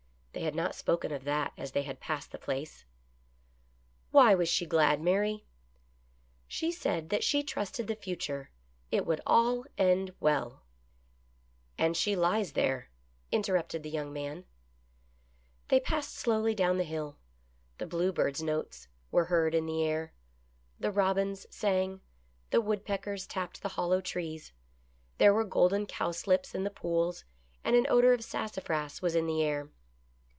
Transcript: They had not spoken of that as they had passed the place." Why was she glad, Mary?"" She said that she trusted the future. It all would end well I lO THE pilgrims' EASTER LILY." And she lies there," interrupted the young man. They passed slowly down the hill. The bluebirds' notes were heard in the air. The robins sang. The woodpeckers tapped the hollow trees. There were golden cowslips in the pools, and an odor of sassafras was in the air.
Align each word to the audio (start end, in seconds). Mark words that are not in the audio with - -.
They 0.33 0.45
had 0.45 0.55
not 0.55 0.75
spoken 0.75 1.11
of 1.11 1.25
that 1.25 1.51
as 1.57 1.73
they 1.73 1.83
had 1.83 1.99
passed 1.99 2.31
the 2.31 2.37
place." 2.37 2.85
Why 4.11 4.33
was 4.33 4.47
she 4.47 4.65
glad, 4.65 5.01
Mary?"" 5.01 5.43
She 6.47 6.71
said 6.71 7.09
that 7.09 7.23
she 7.23 7.43
trusted 7.43 7.87
the 7.87 7.97
future. 7.97 8.49
It 8.91 9.03
all 9.27 9.57
would 9.59 9.67
end 9.77 10.15
well 10.21 10.39
I 10.39 10.39
lO 10.39 10.49
THE 10.49 10.55
pilgrims' 10.55 10.97
EASTER 11.01 11.77
LILY." 11.77 11.87
And 11.87 11.97
she 11.97 12.15
lies 12.15 12.51
there," 12.53 12.89
interrupted 13.33 13.83
the 13.83 13.89
young 13.89 14.13
man. 14.13 14.45
They 15.67 15.79
passed 15.81 16.15
slowly 16.15 16.55
down 16.55 16.77
the 16.77 16.85
hill. 16.85 17.17
The 17.77 17.85
bluebirds' 17.85 18.41
notes 18.41 18.87
were 19.11 19.25
heard 19.25 19.53
in 19.53 19.65
the 19.65 19.83
air. 19.83 20.13
The 20.79 20.91
robins 20.91 21.45
sang. 21.53 21.99
The 22.51 22.61
woodpeckers 22.61 23.27
tapped 23.27 23.61
the 23.61 23.69
hollow 23.75 23.99
trees. 23.99 24.53
There 25.17 25.33
were 25.33 25.43
golden 25.43 25.85
cowslips 25.87 26.55
in 26.55 26.63
the 26.63 26.71
pools, 26.71 27.25
and 27.65 27.75
an 27.75 27.85
odor 27.89 28.13
of 28.13 28.23
sassafras 28.23 29.01
was 29.01 29.13
in 29.13 29.27
the 29.27 29.43
air. 29.43 29.69